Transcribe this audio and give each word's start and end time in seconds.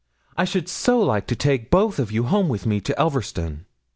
I 0.35 0.45
should 0.45 0.67
so 0.67 0.99
like 0.99 1.27
to 1.27 1.35
take 1.35 1.61
you 1.61 1.67
both 1.69 1.97
home 2.11 2.49
with 2.49 2.65
me 2.65 2.81
to 2.81 2.93
Elverston.' 2.99 3.67